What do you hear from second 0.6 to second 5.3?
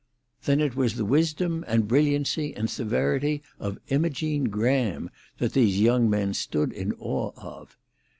it was the wisdom and brilliancy and severity of Imogene Graham